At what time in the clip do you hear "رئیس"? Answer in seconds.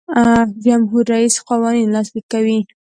1.13-1.35